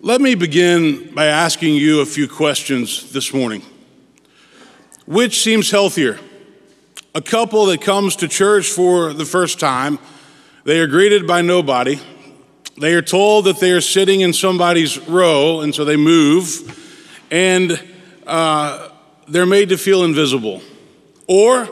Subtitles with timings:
[0.00, 3.62] Let me begin by asking you a few questions this morning.
[5.06, 6.20] Which seems healthier?
[7.16, 9.98] A couple that comes to church for the first time,
[10.62, 11.98] they are greeted by nobody.
[12.80, 16.78] They are told that they are sitting in somebody's row, and so they move,
[17.32, 17.82] and
[18.24, 18.90] uh,
[19.26, 20.62] they're made to feel invisible.
[21.26, 21.68] Or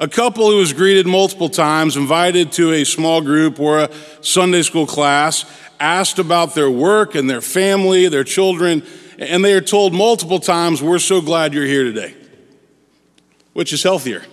[0.00, 3.90] a couple who is greeted multiple times, invited to a small group or a
[4.20, 5.44] Sunday school class,
[5.80, 8.82] asked about their work and their family, their children,
[9.18, 12.14] and they are told multiple times, We're so glad you're here today.
[13.52, 14.24] Which is healthier?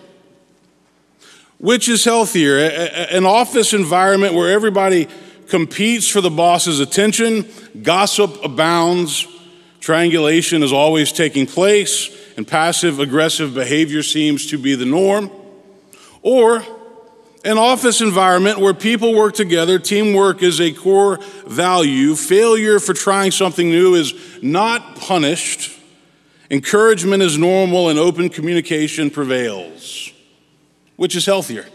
[1.58, 2.60] Which is healthier?
[2.60, 5.08] An office environment where everybody
[5.48, 7.48] competes for the boss's attention,
[7.82, 9.28] gossip abounds,
[9.80, 15.32] triangulation is always taking place, and passive aggressive behavior seems to be the norm.
[16.26, 16.66] Or
[17.44, 23.30] an office environment where people work together, teamwork is a core value, failure for trying
[23.30, 25.80] something new is not punished,
[26.50, 30.12] encouragement is normal, and open communication prevails.
[30.96, 31.68] Which is healthier?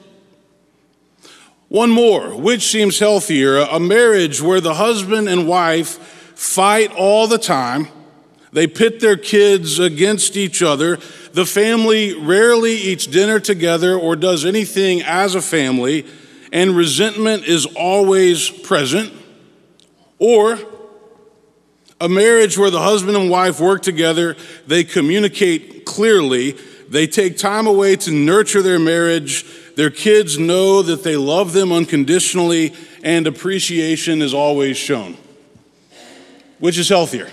[1.69, 3.58] One more, which seems healthier?
[3.58, 7.86] A marriage where the husband and wife fight all the time,
[8.53, 10.98] they pit their kids against each other,
[11.33, 16.05] the family rarely eats dinner together or does anything as a family,
[16.53, 19.12] and resentment is always present.
[20.19, 20.59] Or
[22.01, 26.56] a marriage where the husband and wife work together, they communicate clearly,
[26.89, 29.45] they take time away to nurture their marriage,
[29.77, 35.17] their kids know that they love them unconditionally, and appreciation is always shown.
[36.59, 37.31] Which is healthier?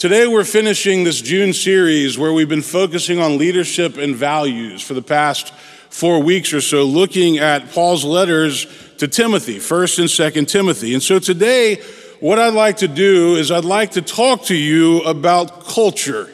[0.00, 4.94] Today, we're finishing this June series where we've been focusing on leadership and values for
[4.94, 5.52] the past
[5.90, 10.94] four weeks or so, looking at Paul's letters to Timothy, 1st and 2nd Timothy.
[10.94, 11.82] And so today,
[12.18, 16.30] what I'd like to do is I'd like to talk to you about culture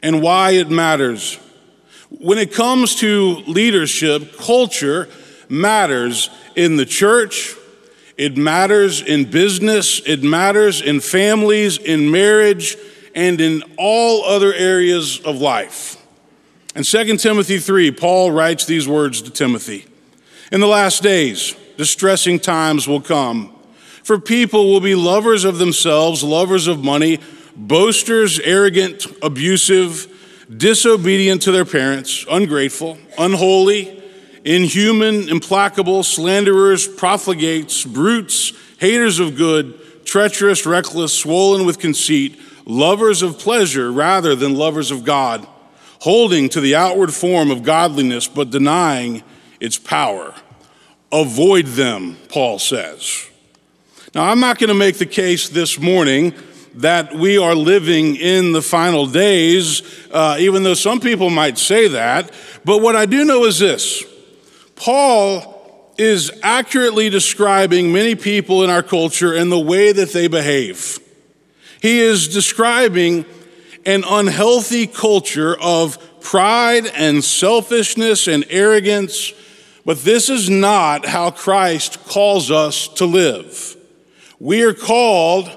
[0.00, 1.40] and why it matters.
[2.10, 5.08] When it comes to leadership, culture
[5.48, 7.56] matters in the church,
[8.22, 12.76] it matters in business, it matters in families, in marriage,
[13.16, 16.00] and in all other areas of life.
[16.76, 19.86] In 2 Timothy 3, Paul writes these words to Timothy
[20.52, 23.52] In the last days, distressing times will come,
[24.04, 27.18] for people will be lovers of themselves, lovers of money,
[27.56, 30.06] boasters, arrogant, abusive,
[30.56, 34.01] disobedient to their parents, ungrateful, unholy
[34.44, 43.38] inhuman, implacable, slanderers, profligates, brutes, haters of good, treacherous, reckless, swollen with conceit, lovers of
[43.38, 45.46] pleasure rather than lovers of God,
[46.00, 49.22] holding to the outward form of godliness but denying
[49.60, 50.34] its power.
[51.12, 53.26] Avoid them, Paul says.
[54.14, 56.34] Now, I'm not going to make the case this morning
[56.74, 61.88] that we are living in the final days, uh, even though some people might say
[61.88, 62.30] that.
[62.64, 64.04] But what I do know is this
[64.82, 70.98] Paul is accurately describing many people in our culture and the way that they behave.
[71.80, 73.24] He is describing
[73.86, 79.32] an unhealthy culture of pride and selfishness and arrogance,
[79.84, 83.76] but this is not how Christ calls us to live.
[84.40, 85.48] We are called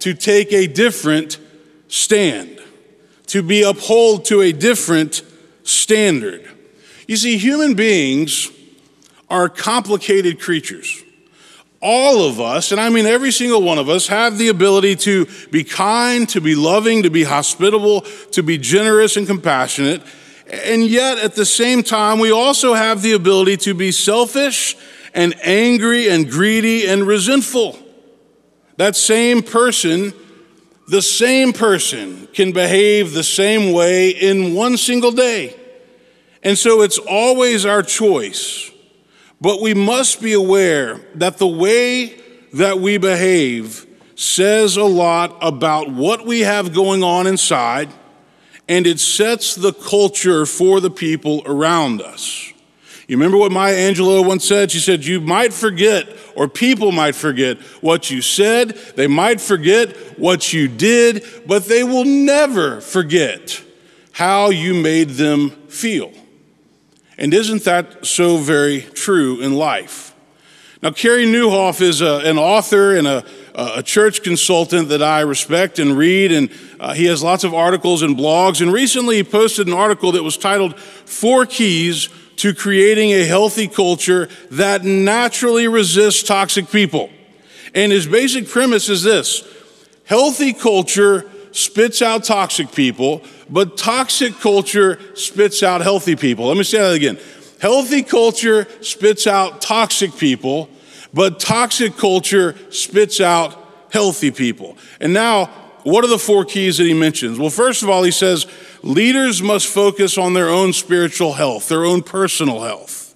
[0.00, 1.38] to take a different
[1.88, 2.60] stand,
[3.28, 5.22] to be upheld to a different
[5.62, 6.50] standard.
[7.08, 8.50] You see, human beings
[9.34, 11.02] are complicated creatures.
[11.82, 15.26] All of us, and I mean every single one of us, have the ability to
[15.50, 20.02] be kind, to be loving, to be hospitable, to be generous and compassionate.
[20.48, 24.76] And yet, at the same time, we also have the ability to be selfish
[25.14, 27.76] and angry and greedy and resentful.
[28.76, 30.14] That same person,
[30.86, 35.56] the same person, can behave the same way in one single day.
[36.44, 38.70] And so it's always our choice
[39.44, 42.18] but we must be aware that the way
[42.54, 47.90] that we behave says a lot about what we have going on inside,
[48.70, 52.54] and it sets the culture for the people around us.
[53.06, 54.70] You remember what Maya Angelou once said?
[54.70, 59.94] She said, You might forget, or people might forget what you said, they might forget
[60.18, 63.62] what you did, but they will never forget
[64.12, 66.14] how you made them feel.
[67.18, 70.14] And isn't that so very true in life?
[70.82, 73.24] Now, Carey Nieuwhof is a, an author and a,
[73.54, 78.02] a, church consultant that I respect and read, and uh, he has lots of articles
[78.02, 78.60] and blogs.
[78.60, 83.68] And recently, he posted an article that was titled Four Keys to Creating a Healthy
[83.68, 87.08] Culture That Naturally Resists Toxic People.
[87.74, 89.42] And his basic premise is this
[90.04, 96.46] healthy culture spits out toxic people, but toxic culture spits out healthy people.
[96.46, 97.18] Let me say that again.
[97.60, 100.68] Healthy culture spits out toxic people,
[101.12, 103.58] but toxic culture spits out
[103.90, 104.76] healthy people.
[105.00, 105.46] And now,
[105.84, 107.38] what are the four keys that he mentions?
[107.38, 108.46] Well, first of all, he says
[108.82, 113.14] leaders must focus on their own spiritual health, their own personal health.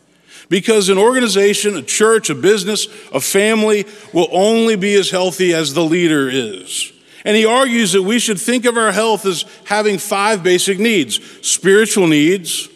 [0.48, 5.74] Because an organization, a church, a business, a family will only be as healthy as
[5.74, 6.92] the leader is.
[7.28, 11.20] And he argues that we should think of our health as having five basic needs
[11.46, 12.70] spiritual needs,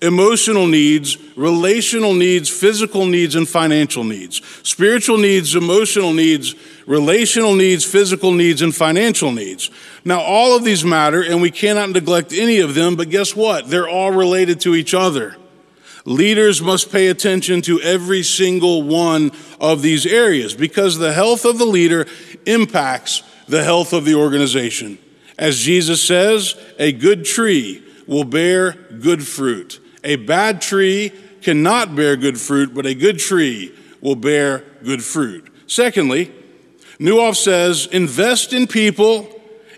[0.00, 4.42] emotional needs, relational needs, physical needs, and financial needs.
[4.62, 6.54] Spiritual needs, emotional needs,
[6.86, 9.72] relational needs, physical needs, and financial needs.
[10.04, 13.70] Now, all of these matter, and we cannot neglect any of them, but guess what?
[13.70, 15.36] They're all related to each other.
[16.04, 21.58] Leaders must pay attention to every single one of these areas because the health of
[21.58, 22.06] the leader
[22.46, 24.98] impacts the health of the organization.
[25.38, 29.80] As Jesus says, a good tree will bear good fruit.
[30.04, 31.12] A bad tree
[31.42, 35.48] cannot bear good fruit, but a good tree will bear good fruit.
[35.66, 36.32] Secondly,
[36.98, 39.28] Nieuwhof says, invest in people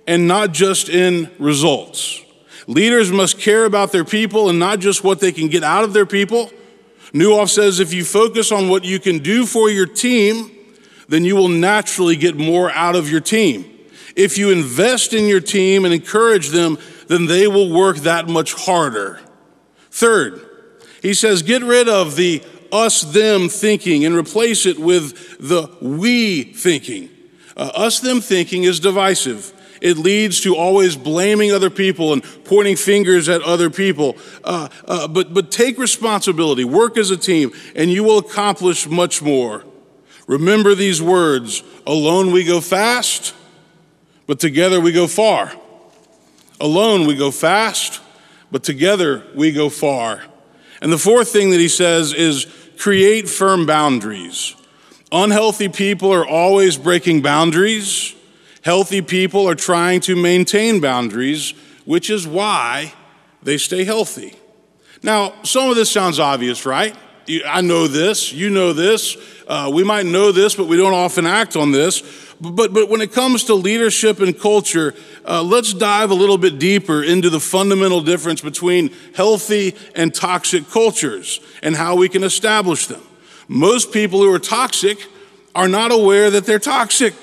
[0.06, 2.22] and not just in results.
[2.66, 5.92] Leaders must care about their people and not just what they can get out of
[5.92, 6.50] their people.
[7.12, 10.50] Nieuwhof says if you focus on what you can do for your team,
[11.08, 13.64] then you will naturally get more out of your team.
[14.14, 18.52] If you invest in your team and encourage them, then they will work that much
[18.52, 19.20] harder.
[19.90, 20.44] Third,
[21.02, 26.44] he says, get rid of the us them thinking and replace it with the we
[26.44, 27.08] thinking.
[27.56, 29.52] Uh, us them thinking is divisive.
[29.80, 34.16] It leads to always blaming other people and pointing fingers at other people.
[34.44, 39.22] Uh, uh, but, but take responsibility, work as a team, and you will accomplish much
[39.22, 39.64] more.
[40.28, 43.34] Remember these words alone we go fast,
[44.26, 45.50] but together we go far.
[46.60, 48.00] Alone we go fast,
[48.52, 50.22] but together we go far.
[50.82, 52.46] And the fourth thing that he says is
[52.78, 54.54] create firm boundaries.
[55.10, 58.14] Unhealthy people are always breaking boundaries.
[58.62, 61.54] Healthy people are trying to maintain boundaries,
[61.86, 62.92] which is why
[63.42, 64.34] they stay healthy.
[65.02, 66.94] Now, some of this sounds obvious, right?
[67.46, 69.16] I know this, you know this.
[69.46, 72.02] Uh, we might know this, but we don't often act on this.
[72.40, 74.94] But, but when it comes to leadership and culture,
[75.26, 80.68] uh, let's dive a little bit deeper into the fundamental difference between healthy and toxic
[80.70, 83.02] cultures and how we can establish them.
[83.48, 84.98] Most people who are toxic
[85.54, 87.14] are not aware that they're toxic.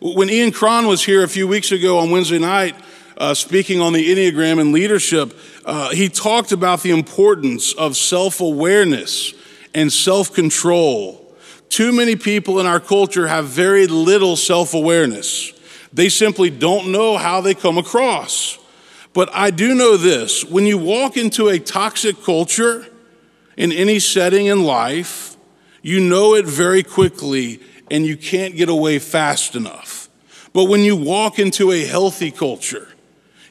[0.00, 2.76] When Ian Cron was here a few weeks ago on Wednesday night,
[3.18, 8.40] uh, speaking on the Enneagram and leadership, uh, he talked about the importance of self
[8.40, 9.34] awareness
[9.76, 11.26] and self control
[11.68, 15.52] too many people in our culture have very little self awareness.
[15.92, 18.58] They simply don't know how they come across.
[19.12, 22.86] But I do know this when you walk into a toxic culture
[23.56, 25.36] in any setting in life,
[25.82, 30.08] you know it very quickly and you can't get away fast enough.
[30.52, 32.88] But when you walk into a healthy culture,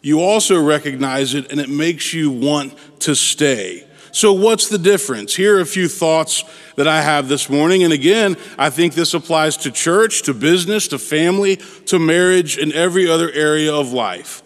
[0.02, 3.88] you also recognize it and it makes you want to stay.
[4.16, 5.36] So, what's the difference?
[5.36, 6.46] Here are a few thoughts
[6.78, 7.84] that I have this morning.
[7.84, 11.58] And again, I think this applies to church, to business, to family,
[11.88, 14.42] to marriage, and every other area of life.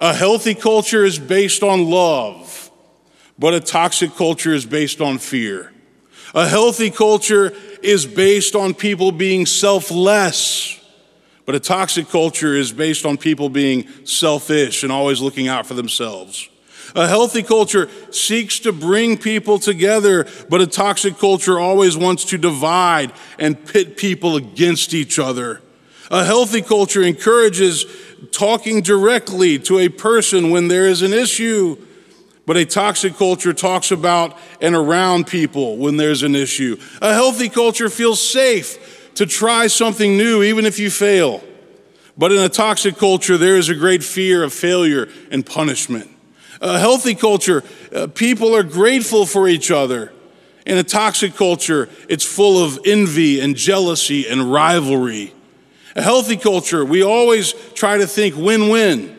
[0.00, 2.70] A healthy culture is based on love,
[3.38, 5.70] but a toxic culture is based on fear.
[6.34, 10.82] A healthy culture is based on people being selfless,
[11.44, 15.74] but a toxic culture is based on people being selfish and always looking out for
[15.74, 16.49] themselves.
[16.94, 22.38] A healthy culture seeks to bring people together, but a toxic culture always wants to
[22.38, 25.60] divide and pit people against each other.
[26.10, 27.86] A healthy culture encourages
[28.32, 31.76] talking directly to a person when there is an issue,
[32.46, 36.76] but a toxic culture talks about and around people when there's an issue.
[37.00, 41.44] A healthy culture feels safe to try something new, even if you fail.
[42.18, 46.09] But in a toxic culture, there is a great fear of failure and punishment.
[46.60, 47.64] A healthy culture,
[47.94, 50.12] uh, people are grateful for each other.
[50.66, 55.32] In a toxic culture, it's full of envy and jealousy and rivalry.
[55.96, 59.16] A healthy culture, we always try to think win win.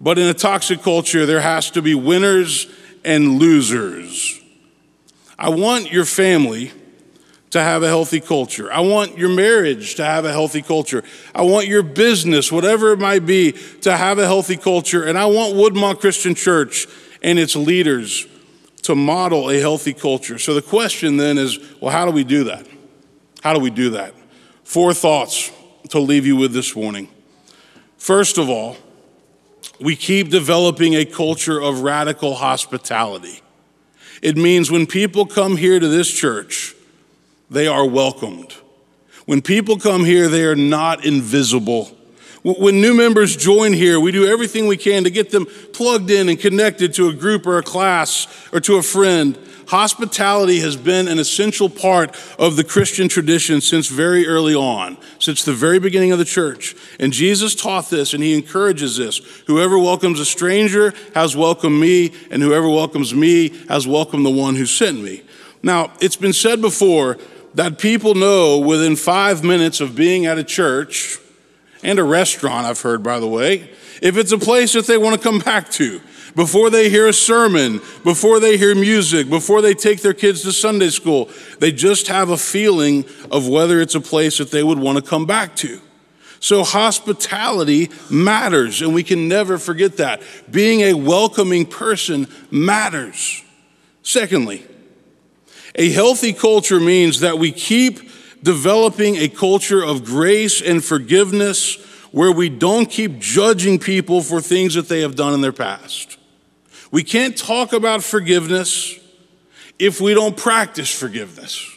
[0.00, 2.66] But in a toxic culture, there has to be winners
[3.04, 4.40] and losers.
[5.38, 6.72] I want your family
[7.54, 8.72] to have a healthy culture.
[8.72, 11.04] I want your marriage to have a healthy culture.
[11.32, 15.04] I want your business, whatever it might be, to have a healthy culture.
[15.04, 16.88] And I want Woodmont Christian Church
[17.22, 18.26] and its leaders
[18.82, 20.36] to model a healthy culture.
[20.36, 22.66] So the question then is well, how do we do that?
[23.40, 24.14] How do we do that?
[24.64, 25.52] Four thoughts
[25.90, 27.06] to leave you with this morning.
[27.98, 28.76] First of all,
[29.78, 33.42] we keep developing a culture of radical hospitality.
[34.22, 36.73] It means when people come here to this church,
[37.50, 38.54] they are welcomed.
[39.26, 41.90] When people come here, they are not invisible.
[42.42, 46.28] When new members join here, we do everything we can to get them plugged in
[46.28, 49.38] and connected to a group or a class or to a friend.
[49.68, 55.42] Hospitality has been an essential part of the Christian tradition since very early on, since
[55.42, 56.76] the very beginning of the church.
[57.00, 59.18] And Jesus taught this and he encourages this.
[59.46, 64.54] Whoever welcomes a stranger has welcomed me, and whoever welcomes me has welcomed the one
[64.54, 65.22] who sent me.
[65.62, 67.16] Now, it's been said before
[67.54, 71.18] that people know within five minutes of being at a church
[71.82, 73.70] and a restaurant, I've heard, by the way,
[74.02, 76.00] if it's a place that they want to come back to.
[76.34, 80.52] Before they hear a sermon, before they hear music, before they take their kids to
[80.52, 81.30] Sunday school,
[81.60, 85.08] they just have a feeling of whether it's a place that they would want to
[85.08, 85.80] come back to.
[86.40, 90.22] So, hospitality matters, and we can never forget that.
[90.50, 93.42] Being a welcoming person matters.
[94.02, 94.66] Secondly,
[95.74, 98.00] a healthy culture means that we keep
[98.42, 101.76] developing a culture of grace and forgiveness
[102.12, 106.16] where we don't keep judging people for things that they have done in their past.
[106.92, 109.00] We can't talk about forgiveness
[109.80, 111.68] if we don't practice forgiveness.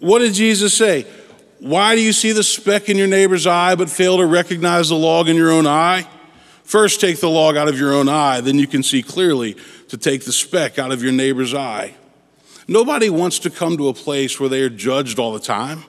[0.00, 1.06] What did Jesus say?
[1.60, 4.96] Why do you see the speck in your neighbor's eye but fail to recognize the
[4.96, 6.08] log in your own eye?
[6.64, 9.56] First, take the log out of your own eye, then you can see clearly
[9.88, 11.94] to take the speck out of your neighbor's eye.
[12.66, 15.84] Nobody wants to come to a place where they are judged all the time.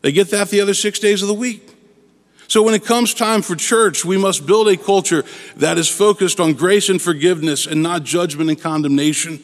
[0.00, 1.74] They get that the other six days of the week.
[2.46, 5.24] So when it comes time for church, we must build a culture
[5.56, 9.40] that is focused on grace and forgiveness and not judgment and condemnation.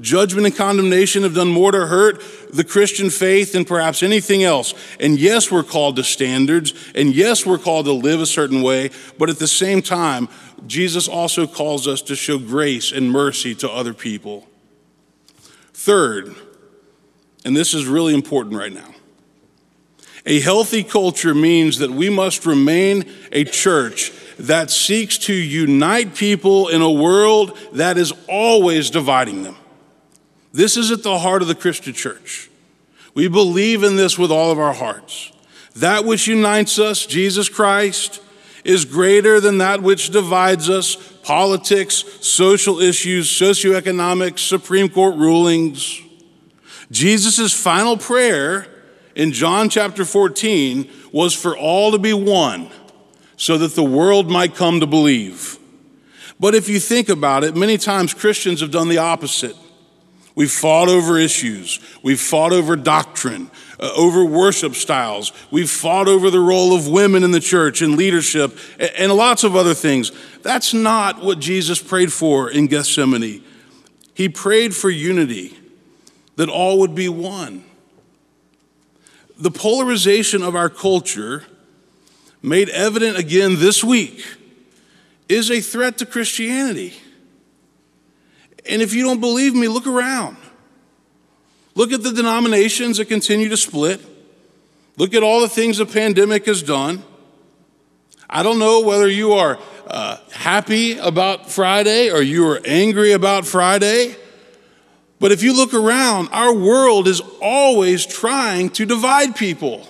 [0.00, 4.74] Judgment and condemnation have done more to hurt the Christian faith than perhaps anything else.
[4.98, 8.90] And yes, we're called to standards, and yes, we're called to live a certain way,
[9.18, 10.28] but at the same time,
[10.66, 14.46] Jesus also calls us to show grace and mercy to other people.
[15.80, 16.34] Third,
[17.42, 18.94] and this is really important right now,
[20.26, 26.68] a healthy culture means that we must remain a church that seeks to unite people
[26.68, 29.56] in a world that is always dividing them.
[30.52, 32.50] This is at the heart of the Christian church.
[33.14, 35.32] We believe in this with all of our hearts.
[35.76, 38.20] That which unites us, Jesus Christ,
[38.64, 46.00] is greater than that which divides us politics, social issues, socioeconomics, Supreme Court rulings.
[46.90, 48.66] Jesus' final prayer
[49.14, 52.70] in John chapter 14 was for all to be one
[53.36, 55.58] so that the world might come to believe.
[56.38, 59.56] But if you think about it, many times Christians have done the opposite.
[60.34, 61.80] We've fought over issues.
[62.02, 63.50] We've fought over doctrine,
[63.80, 65.32] uh, over worship styles.
[65.50, 69.42] We've fought over the role of women in the church and leadership and, and lots
[69.42, 70.12] of other things.
[70.42, 73.42] That's not what Jesus prayed for in Gethsemane.
[74.14, 75.56] He prayed for unity,
[76.36, 77.64] that all would be one.
[79.38, 81.44] The polarization of our culture,
[82.42, 84.22] made evident again this week,
[85.28, 86.94] is a threat to Christianity.
[88.68, 90.36] And if you don't believe me, look around.
[91.80, 94.02] Look at the denominations that continue to split.
[94.98, 97.02] Look at all the things the pandemic has done.
[98.28, 103.46] I don't know whether you are uh, happy about Friday or you are angry about
[103.46, 104.14] Friday.
[105.20, 109.88] But if you look around, our world is always trying to divide people.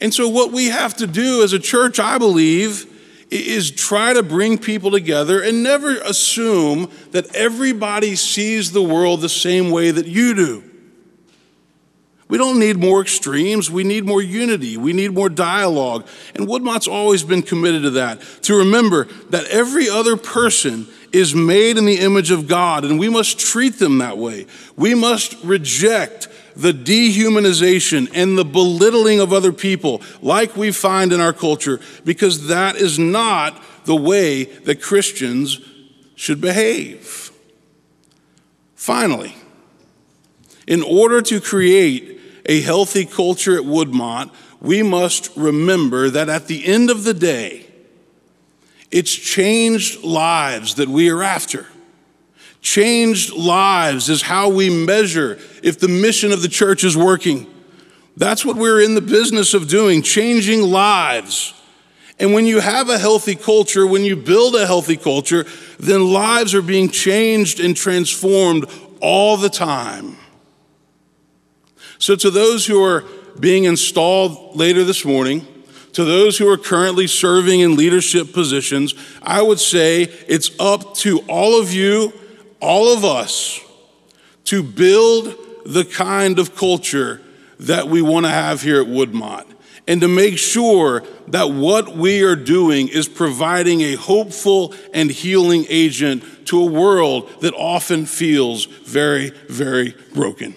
[0.00, 2.92] And so, what we have to do as a church, I believe,
[3.38, 9.28] is try to bring people together and never assume that everybody sees the world the
[9.28, 10.64] same way that you do.
[12.26, 13.70] We don't need more extremes.
[13.70, 14.76] We need more unity.
[14.76, 16.06] We need more dialogue.
[16.34, 21.76] And Woodmont's always been committed to that, to remember that every other person is made
[21.76, 24.46] in the image of God, and we must treat them that way.
[24.74, 31.20] We must reject the dehumanization and the belittling of other people, like we find in
[31.20, 35.60] our culture, because that is not the way that Christians
[36.14, 37.30] should behave.
[38.74, 39.34] Finally,
[40.66, 44.30] in order to create a healthy culture at Woodmont,
[44.60, 47.66] we must remember that at the end of the day,
[48.90, 51.66] it's changed lives that we are after.
[52.64, 57.46] Changed lives is how we measure if the mission of the church is working.
[58.16, 61.52] That's what we're in the business of doing, changing lives.
[62.18, 65.44] And when you have a healthy culture, when you build a healthy culture,
[65.78, 68.64] then lives are being changed and transformed
[69.02, 70.16] all the time.
[71.98, 73.04] So, to those who are
[73.38, 75.46] being installed later this morning,
[75.92, 81.18] to those who are currently serving in leadership positions, I would say it's up to
[81.28, 82.14] all of you,
[82.64, 83.60] all of us,
[84.44, 87.20] to build the kind of culture
[87.60, 89.46] that we want to have here at Woodmont
[89.86, 95.66] and to make sure that what we are doing is providing a hopeful and healing
[95.68, 100.54] agent to a world that often feels very, very broken.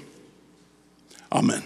[1.32, 1.64] Amen.